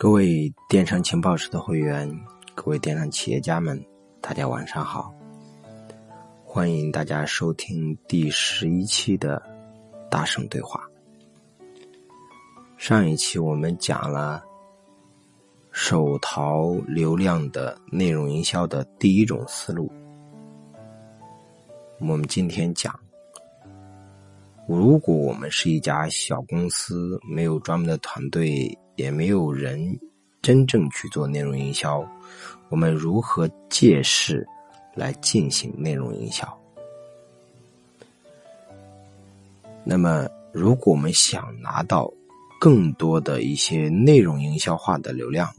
[0.00, 2.10] 各位电商情报室的会员，
[2.54, 3.78] 各位电商企业家们，
[4.22, 5.12] 大家晚上好！
[6.42, 9.42] 欢迎大家收听第十一期的
[10.10, 10.80] 大圣对话。
[12.78, 14.42] 上一期我们讲了
[15.70, 19.92] 手淘流量的内容营销的第一种思路，
[21.98, 22.98] 我们今天讲。
[24.72, 29.98] 如果我们是一家小公司，没有专门的团队，也没有人
[30.40, 32.08] 真正去做内容营销，
[32.68, 34.46] 我们如何借势
[34.94, 36.56] 来进行内容营销？
[39.82, 42.08] 那么，如果我们想拿到
[42.60, 45.52] 更多的一些内容营销化的流量，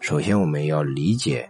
[0.00, 1.48] 首先我们要理解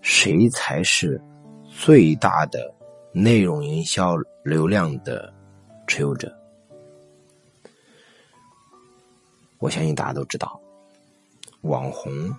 [0.00, 1.22] 谁才是
[1.70, 2.74] 最大的
[3.12, 5.32] 内容营销流量的。
[5.92, 6.34] 持有者，
[9.58, 10.58] 我相信大家都知道，
[11.60, 12.34] 网红、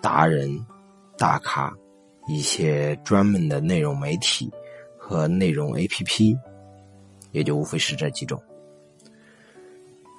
[0.00, 0.58] 达人、
[1.18, 1.70] 大咖，
[2.26, 4.50] 一些专门的内容媒体
[4.96, 6.34] 和内容 APP，
[7.32, 8.42] 也就无非是这几种。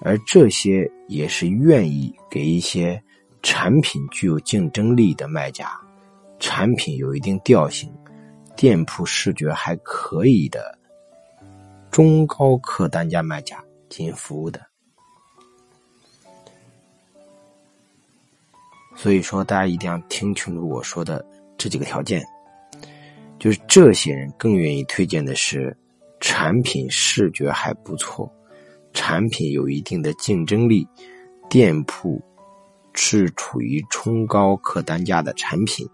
[0.03, 3.01] 而这些也是愿意给一些
[3.41, 5.75] 产品具有竞争力的卖家，
[6.37, 7.91] 产品有一定调性，
[8.55, 10.76] 店铺视觉还可以的。
[11.97, 13.57] 中高客单价卖家
[13.89, 14.63] 进行服务的，
[18.95, 21.25] 所以说大家一定要听清楚我说的
[21.57, 22.23] 这几个条件，
[23.39, 25.75] 就是这些人更愿意推荐的是
[26.19, 28.31] 产品视觉还不错，
[28.93, 30.87] 产品有一定的竞争力，
[31.49, 32.21] 店铺
[32.93, 35.89] 是处于冲高客单价的产品，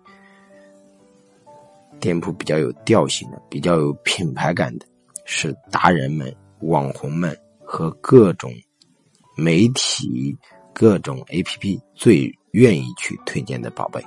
[2.02, 4.86] 店铺比较有调性的，比较有品牌感的。
[5.26, 8.52] 是达人们、网红们和各种
[9.36, 10.38] 媒体、
[10.74, 14.04] 各种 APP 最愿意去推荐的宝贝。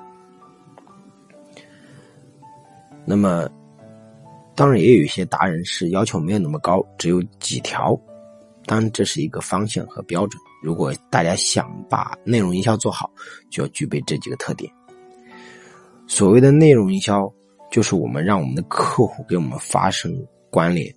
[3.05, 3.49] 那么，
[4.55, 7.99] 当然也有一些达人是要求没有那么高，只有几条。
[8.67, 10.43] 当然，这是一个方向和标准。
[10.61, 13.09] 如果大家想把内容营销做好，
[13.49, 14.69] 就要具备这几个特点。
[16.09, 17.33] 所谓的内容营销，
[17.71, 20.13] 就是我们让我们的客户给我们发生
[20.51, 20.93] 关联。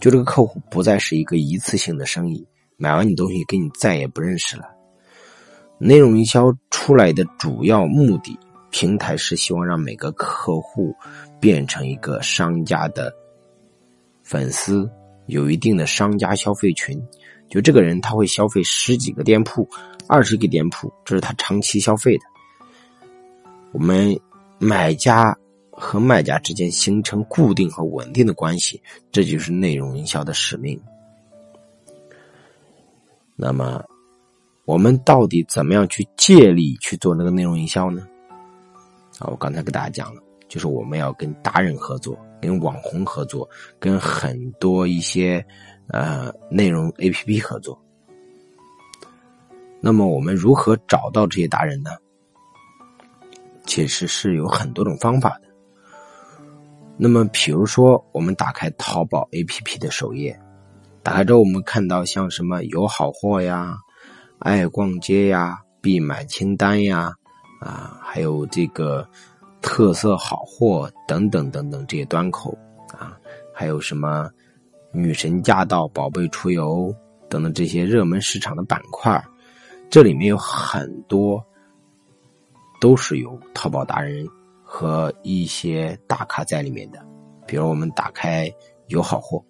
[0.00, 2.46] 就这个客户不再是一个一次性的生意，
[2.78, 4.64] 买完你东西跟你再也不认识了。
[5.78, 8.38] 内容营销出来的主要目的，
[8.70, 10.94] 平台是希望让每个客户
[11.38, 13.12] 变成一个商家的
[14.22, 14.90] 粉丝，
[15.26, 16.98] 有一定的商家消费群。
[17.50, 19.68] 就这个人他会消费十几个店铺、
[20.08, 22.24] 二十个店铺，这是他长期消费的。
[23.72, 24.18] 我们
[24.58, 25.36] 买家。
[25.80, 28.80] 和卖家之间形成固定和稳定的关系，
[29.10, 30.80] 这就是内容营销的使命。
[33.34, 33.82] 那么，
[34.66, 38.06] 我们到底怎么样去借力去做那个内容营销呢？
[39.18, 43.48] 啊，我刚才给大家讲了，就是我们要跟达人合作，跟网红合作，
[43.78, 45.44] 跟很多一些
[45.88, 47.76] 呃内容 APP 合作。
[49.80, 51.90] 那么，我们如何找到这些达人呢？
[53.66, 55.49] 其实是有很多种方法的。
[57.02, 60.38] 那么，比如说，我们打开淘宝 APP 的首页，
[61.02, 63.74] 打开之后，我们看到像什么有好货呀、
[64.38, 67.10] 爱逛街呀、必买清单呀，
[67.58, 69.08] 啊，还有这个
[69.62, 72.54] 特色好货等等等等这些端口
[72.92, 73.16] 啊，
[73.54, 74.30] 还有什么
[74.92, 76.94] 女神驾到、宝贝出游
[77.30, 79.24] 等等这些热门市场的板块，
[79.88, 81.42] 这里面有很多
[82.78, 84.28] 都是由淘宝达人。
[84.72, 87.04] 和一些大咖在里面的，
[87.44, 88.48] 比如我们打开
[88.86, 89.44] 有好货，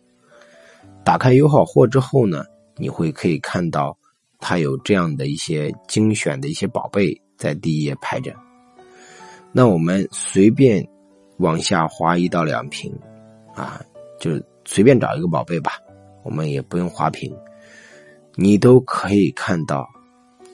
[1.04, 2.42] 打开有好货之后呢，
[2.78, 3.94] 你会可以看到
[4.38, 8.34] 它有这样的一些精选的一些宝贝在第一页排着。
[9.52, 10.82] 那我们随便
[11.36, 12.90] 往下滑一到两屏，
[13.54, 13.78] 啊，
[14.18, 14.30] 就
[14.64, 15.72] 随便找一个宝贝吧，
[16.22, 17.30] 我们也不用滑屏，
[18.36, 19.86] 你都可以看到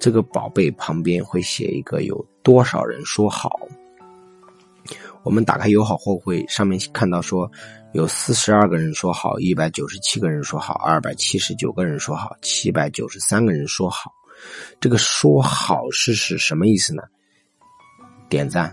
[0.01, 3.49] 这个宝贝旁边会写一个有多少人说好。
[5.27, 7.51] 我们打开友好货会，上面看到说
[7.93, 14.13] 有四十二个人说好，一百九十七个人说好，二百七十九个人说好，七百九十三个人说好。
[14.79, 17.03] 这个说好是是什么意思呢？
[18.29, 18.73] 点赞，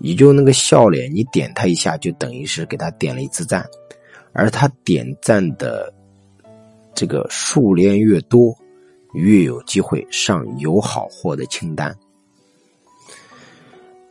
[0.00, 3.64] 也就那个笑脸，你点他一下，就等于是给他点了一次赞，
[4.32, 5.94] 而他点赞的
[6.96, 8.52] 这个数量越多，
[9.14, 11.96] 越有机会上友好货的清单。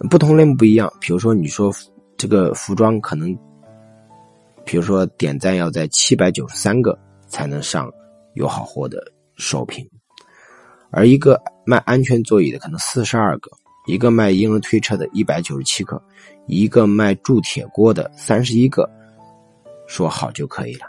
[0.09, 1.71] 不同类目不一样，比如说你说
[2.17, 3.37] 这个服装可能，
[4.65, 7.91] 比如说点赞要在七百九十三个才能上
[8.33, 8.99] 有好货的
[9.35, 9.87] 首屏，
[10.89, 13.51] 而一个卖安全座椅的可能四十二个，
[13.85, 16.01] 一个卖婴儿推车的一百九十七个，
[16.47, 18.89] 一个卖铸铁锅的三十一个，
[19.87, 20.85] 说好就可以了。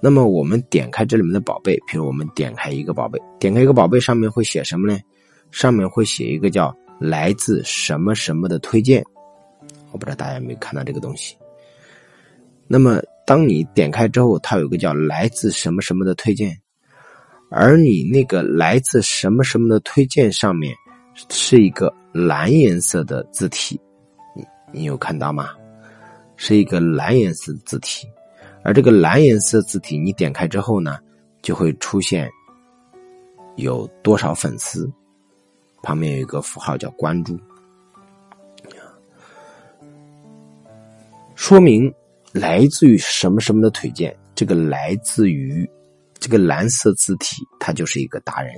[0.00, 4.98] 那么我们点开这里面的宝贝，比如我们点开一个宝贝，点开一个宝贝上面会写什么呢？
[5.54, 9.04] 上面会写一个叫“来自什么什么的推荐”，
[9.92, 11.36] 我不知道大家有没有看到这个东西。
[12.66, 16.58] 那么当你点开之后，它有个叫“来自什么什么的推荐”，
[17.52, 20.74] 而你那个“来自什么什么的推荐”上面
[21.30, 23.80] 是一个蓝颜色的字体，
[24.34, 25.50] 你你有看到吗？
[26.34, 28.08] 是一个蓝颜色字体。
[28.64, 30.98] 而这个蓝颜色字体，你点开之后呢，
[31.42, 32.28] 就会出现
[33.54, 34.90] 有多少粉丝，
[35.84, 37.38] 旁边有一个符号叫关注，
[41.36, 41.94] 说明
[42.32, 44.16] 来自于什么什么的推荐。
[44.34, 45.70] 这个来自于
[46.18, 48.52] 这个蓝色字体，它就是一个达人。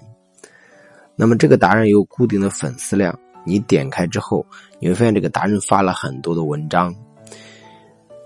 [1.16, 4.46] 那么这个达人有固定的粉丝量，你点开之后，
[4.78, 6.94] 你会发现这个达人发了很多的文章。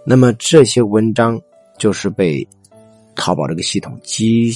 [0.06, 1.40] 那么这些文章。
[1.80, 2.46] 就是被
[3.14, 4.54] 淘宝这个系统机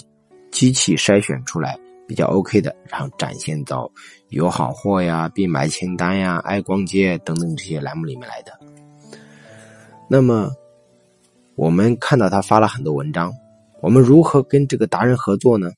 [0.50, 1.74] 机器筛选出来
[2.06, 3.90] 比较 OK 的，然后展现到
[4.28, 8.52] 有好货呀、必买清单呀、爱逛街等等这些栏目里面来的。
[10.08, 10.50] 那么
[11.54, 13.32] 我们看到他发了很多文章，
[13.80, 15.70] 我们如何跟这个达人合作呢？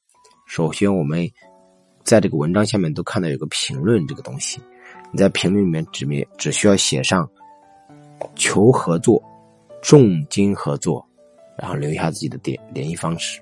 [0.47, 1.31] 首先，我们
[2.05, 4.61] 在这个文章下面都看到有个评论这个东西，
[5.13, 7.29] 你在评论里面只面只需要写上
[8.35, 9.23] 求合作、
[9.83, 11.05] 重金合作。
[11.59, 13.41] 然后留下自己的联联系方式，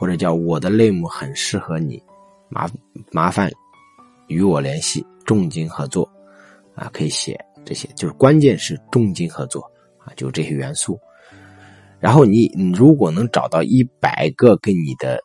[0.00, 2.02] 或者叫我的类目很适合你，
[2.48, 2.66] 麻
[3.12, 3.52] 麻烦
[4.28, 6.10] 与我联系，重金合作
[6.74, 9.60] 啊，可以写这些，就是关键是重金合作
[9.98, 10.98] 啊，就这些元素。
[11.98, 15.20] 然后你你如果能找到一百个跟你的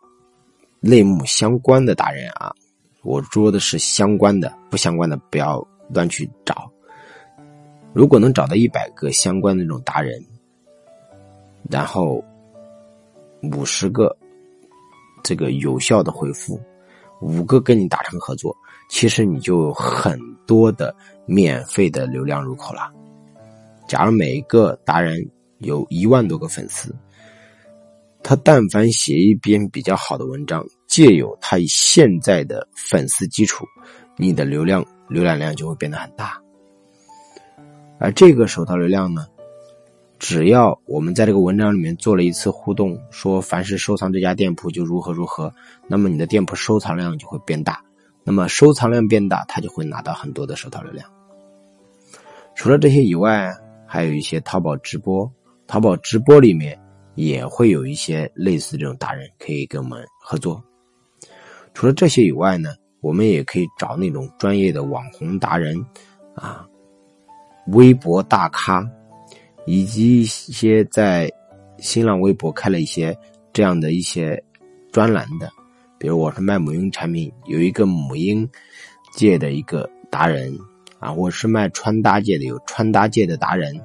[0.81, 2.53] 类目相关的达人啊，
[3.01, 6.69] 我说的是相关的，不相关的不要乱去找。
[7.93, 10.21] 如果能找到一百个相关的那种达人。
[11.71, 12.23] 然后
[13.41, 14.15] 五十个
[15.25, 16.61] 这个有效的回复，
[17.19, 18.55] 五个跟你达成合作，
[18.87, 20.95] 其实你就有很多的
[21.25, 22.93] 免费的流量入口了。
[23.87, 25.27] 假如每一个达人
[25.57, 26.95] 有一万多个粉丝，
[28.21, 33.65] 他但凡写一篇比较好的文章，借有他现在的粉丝基础，
[34.17, 36.39] 你的流量浏览量就会变得很大。
[37.99, 39.25] 而这个手套流量呢？
[40.17, 45.53] 只要我们在这个文章里面做了一次互动，说凡是收藏这家店铺就如何如何，
[45.87, 47.83] 那么你的店铺收藏量就会变大。
[48.23, 51.07] 那么收藏量变大，他就会拿到很多的手淘流量。
[52.55, 53.53] 除了这些以外，
[53.85, 55.31] 还有一些淘宝直播，
[55.67, 56.79] 淘宝直播里面
[57.15, 60.63] 也会有一些类似这种达人可以跟我们合作。
[61.73, 62.69] 除了这些以外呢，
[63.01, 65.85] 我们也可以找那种专业的网红达人
[66.35, 66.65] 啊，
[67.67, 68.89] 微博大咖。
[69.65, 71.31] 以及一些在
[71.79, 73.17] 新浪微博开了一些
[73.51, 74.41] 这样的一些
[74.91, 75.51] 专栏的，
[75.97, 78.47] 比如我是卖母婴产品，有一个母婴
[79.13, 80.57] 界的一个达人
[80.99, 83.75] 啊，我是卖穿搭界的，有穿搭界的达人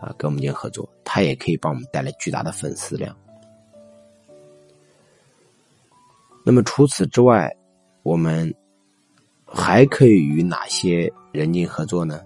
[0.00, 3.14] 啊，跟我们进行合作，他也可以帮我们带来巨大的粉丝量。
[6.44, 7.50] 那么除此之外，
[8.02, 8.54] 我们
[9.46, 12.22] 还可以与哪些人进行合作呢？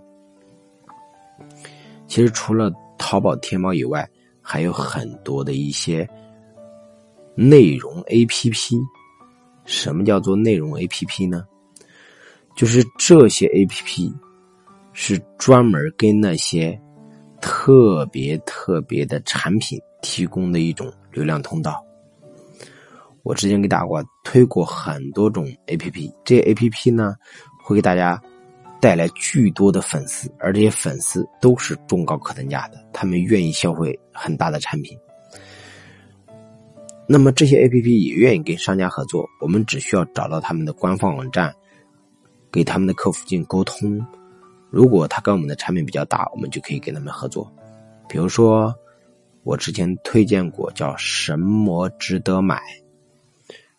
[2.09, 4.09] 其实除了淘宝、天猫以外，
[4.43, 6.09] 还有很多的一些
[7.35, 8.79] 内容 APP。
[9.65, 11.45] 什么叫做内容 APP 呢？
[12.57, 14.13] 就是这些 APP
[14.93, 16.79] 是专门跟那些
[17.41, 21.85] 特别特别的产品提供的一种流量通道。
[23.23, 23.87] 我之前给大家
[24.25, 27.15] 推过很多种 APP，这 APP 呢
[27.63, 28.21] 会给大家。
[28.81, 34.97] 带来巨多的粉丝，而这些粉丝都是中高客单价的，他们愿意消费很大的产品。
[37.07, 41.55] 那么这些 A P P 也愿意跟商家合作，我们只需要找到他们的官方网站，
[42.53, 44.07] 给他们的客服进行沟通。
[44.71, 47.51] 如果他跟我们的产品比较大，我们就可以跟他们合作。
[48.09, 48.75] 比如说，
[49.43, 52.61] 我之前推荐过叫“神魔值得买”，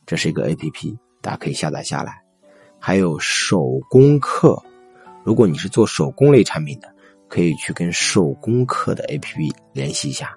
[0.08, 2.22] 这是一个 A P P，大家可以下载下来。
[2.79, 4.60] 还有手工课。
[5.29, 6.91] 如果你是做手工类产品的，
[7.27, 10.36] 可以去跟手工课的 APP 联系一下。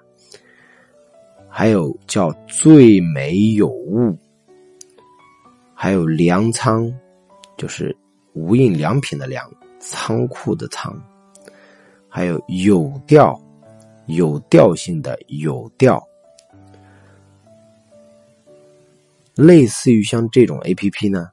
[1.49, 4.15] 还有叫最美有物，
[5.73, 6.93] 还有粮仓，
[7.57, 7.97] 就是
[8.33, 10.95] 无印良品的粮，仓库的仓。
[12.07, 13.35] 还有有调，
[14.05, 15.99] 有调性的有调。
[19.33, 21.31] 类似于像这种 A P P 呢，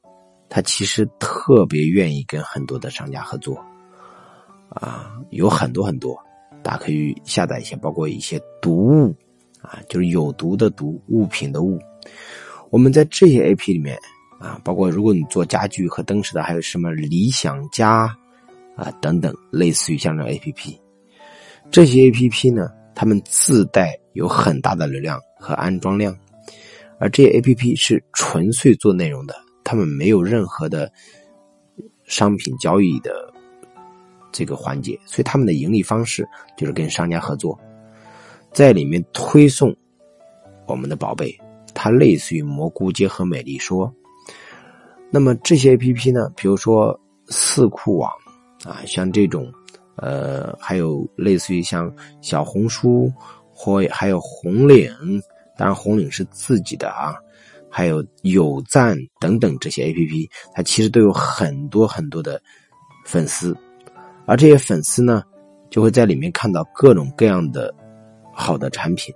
[0.50, 3.56] 他其实特别愿意跟很多的商家合作，
[4.68, 6.18] 啊，有很多很多，
[6.60, 9.14] 大家可以下载一些，包括一些毒物，
[9.62, 11.78] 啊，就是有毒的毒物品的物。
[12.68, 13.96] 我们在这些 A P 里面，
[14.40, 18.14] 啊，包括如果你做家具和灯饰的，还有什么理想家，
[18.76, 20.80] 啊等等，类似于像这种 A P P，
[21.70, 26.16] 这些 A P P 呢，它们自带有很大的流量和安装量。
[26.98, 29.34] 而这些 A P P 是纯粹做内容的，
[29.70, 30.90] 他们没有任何的
[32.02, 33.32] 商品交易的
[34.32, 37.56] 这个环节，所以他们的盈利方式就是跟商家合作，
[38.50, 39.72] 在里面推送
[40.66, 41.38] 我们的宝贝，
[41.72, 43.88] 它类似于蘑菇街和美丽说。
[45.08, 48.10] 那么这些 A P P 呢，比如说四库网
[48.64, 49.52] 啊，像这种，
[49.94, 53.08] 呃，还有类似于像小红书
[53.52, 54.92] 或还有红领。
[55.56, 57.14] 当然，红领是自己的啊，
[57.70, 62.42] 还有有赞等等这些 A P P，它其实都有很多很多的
[63.04, 63.56] 粉丝，
[64.26, 65.22] 而这些粉丝呢，
[65.70, 67.72] 就会在里面看到各种各样的
[68.32, 69.14] 好的产品，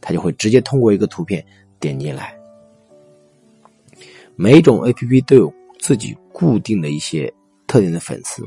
[0.00, 1.44] 他就会直接通过一个图片
[1.78, 2.34] 点进来。
[4.34, 7.32] 每一种 A P P 都有自己固定的一些
[7.66, 8.42] 特定的粉丝，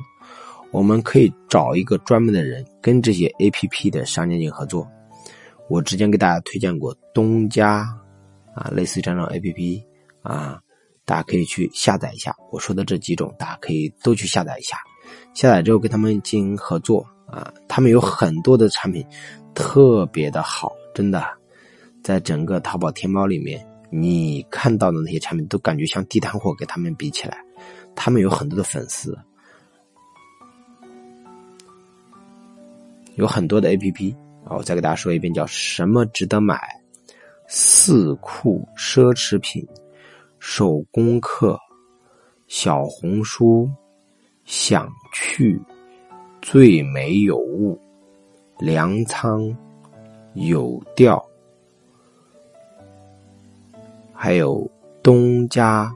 [0.71, 4.87] 我们可以找一个专门的人跟这些 A P P 的商家进行合作。
[5.69, 7.87] 我之前给大家推荐过东家，
[8.55, 9.83] 啊，类似于这样 A P P，
[10.21, 10.61] 啊，
[11.03, 12.35] 大家可以去下载一下。
[12.51, 14.77] 我说的这几种，大家可以都去下载一下。
[15.33, 19.05] 下载之后跟他们进行合作，啊，他们有很多的产品
[19.53, 21.23] 特别的好，真的，
[22.01, 27.37] 在整个淘宝天猫里面，你看到的那些产品都感觉像地摊货，跟他们比起来，
[27.95, 29.17] 他们有很多的粉丝，
[33.15, 34.55] 有很多的 A P P 啊。
[34.57, 36.57] 我再给大家说一遍，叫什么值得买？
[37.47, 39.65] 四库奢侈品、
[40.39, 41.59] 手工课、
[42.47, 43.69] 小红书、
[44.43, 45.61] 想去、
[46.41, 47.79] 最美有物、
[48.57, 49.55] 粮仓、
[50.33, 51.23] 有调，
[54.13, 54.69] 还有
[55.03, 55.93] 东家，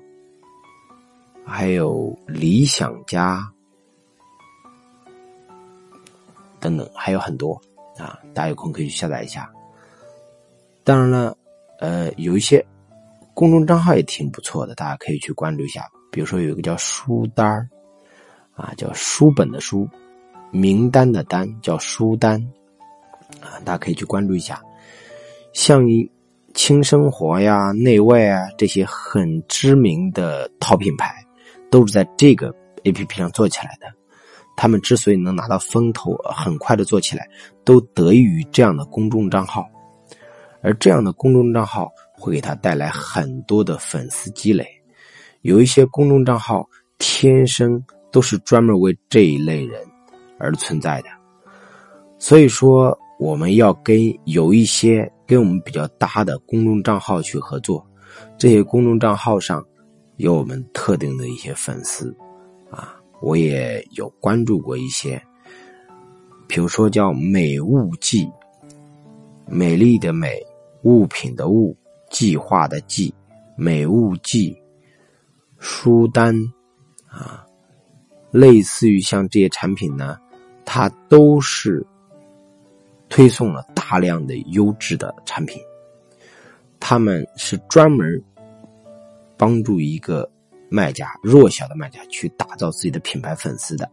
[1.43, 3.51] 还有理想家，
[6.59, 7.59] 等等，还有很多。
[7.97, 9.51] 啊，大家有空可以去下载一下。
[10.89, 11.37] 当然了，
[11.77, 12.65] 呃，有一些
[13.35, 15.85] 公众账号也挺不错的，大家可以去关注一下。
[16.11, 17.69] 比如说有一个叫书单儿，
[18.55, 19.87] 啊，叫书本的书，
[20.49, 22.41] 名单的单，叫书单，
[23.39, 24.59] 啊，大家可以去关注一下。
[25.53, 25.83] 像
[26.55, 31.23] 轻生活呀、内外啊这些很知名的淘品牌，
[31.69, 32.51] 都是在这个
[32.85, 33.85] A P P 上做起来的。
[34.57, 37.29] 他们之所以能拿到风投，很快的做起来，
[37.63, 39.69] 都得益于这样的公众账号，
[40.61, 44.67] 而这样的公众账号会给他带来很多的粉丝积累。
[45.41, 49.81] 有一些公众账号天生都是专门为这一类人
[50.37, 51.09] 而存在的，
[52.17, 57.85] 所以说我们要跟有一些跟我们比较搭的公众账号去合作，
[58.37, 59.65] 这些公众账号上
[60.17, 62.15] 有我们特定的一些粉丝。
[62.69, 65.21] 啊我也有关注过一些，
[66.47, 68.29] 比如说叫“美物记”，
[69.45, 70.41] 美丽的美，
[70.83, 71.75] 物品的物，
[72.09, 73.13] 计划的计，
[73.55, 74.57] 美物计，
[75.57, 76.35] 书单
[77.07, 77.45] 啊，
[78.31, 80.17] 类似于像这些产品呢，
[80.65, 81.85] 它都是
[83.09, 85.61] 推送了大量的优质的产品，
[86.79, 88.21] 他们是专门
[89.37, 90.29] 帮助一个。
[90.71, 93.89] 卖家弱小的卖家去打造自己的品牌粉丝的，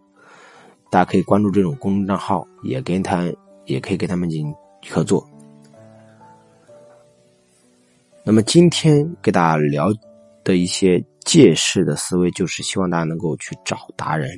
[0.91, 3.25] 大家可以关注这种公众账号，也跟他
[3.65, 4.55] 也可以跟他们进行
[4.91, 5.27] 合作。
[8.29, 9.89] 那么今天给大家聊
[10.43, 14.29] 的一些借势的思维，就是希望大家能够去找达人、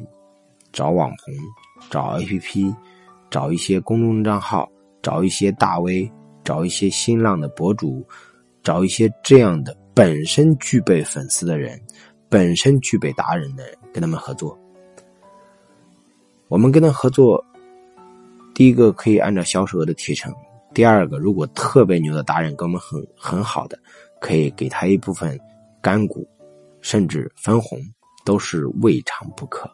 [0.74, 1.34] 找网红、
[1.88, 2.76] 找 APP、
[3.30, 6.12] 找一些公众账号、找一些大 V、
[6.44, 8.06] 找一些新浪的博主、
[8.62, 11.80] 找一些这样的本身具备粉丝的人。
[12.28, 14.54] 本身具备达人的人跟他们合作，
[16.48, 17.42] 我们跟他合作，
[18.52, 20.30] 第一个可以按照销售额的提成；
[20.78, 23.76] 第二个，如果特别牛的达人跟我们很很好的，
[24.20, 25.36] 可以给他一部分
[25.82, 26.24] 干股，
[26.80, 27.80] 甚至分红，
[28.24, 29.68] 都是未尝不可。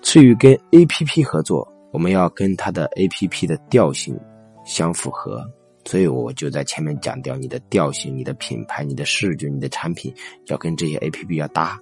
[0.00, 4.18] 至于跟 A P P 合作，我们要跟他的 A P P 的调性
[4.64, 5.46] 相符合。
[5.84, 10.10] 所以我就在前面讲掉你的调性、你的品牌、你的视觉、你的产品
[10.46, 11.78] 要跟这些 A P P 要搭，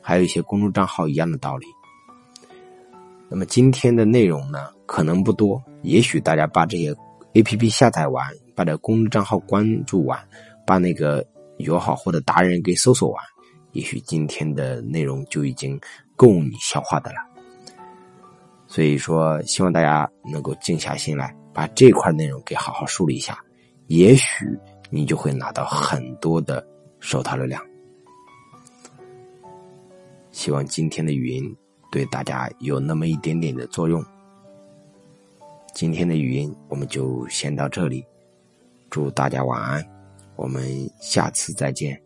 [0.00, 1.66] 还有一些公众账号一样的道理。
[3.34, 6.94] 那么今天的内容呢，可能不多，也许大家把这些
[7.32, 8.24] A P P 下载完，
[8.54, 10.16] 把这公众账号关注完，
[10.64, 11.26] 把那个
[11.56, 13.20] 友好或者达人给搜索完，
[13.72, 15.76] 也许今天的内容就已经
[16.14, 17.16] 够你消化的了。
[18.68, 23.36] 所以说，希望大家能够静下心来，把这块内容给好好梳理一下，
[23.88, 24.46] 也许
[24.90, 26.64] 你就会拿到很多的
[27.00, 27.60] 手套流量。
[30.30, 31.52] 希望今天的语音
[31.94, 34.04] 对大家有那么一点点的作用。
[35.72, 38.04] 今天的语音我们就先到这里，
[38.90, 39.88] 祝大家晚安，
[40.34, 42.03] 我们下次再见。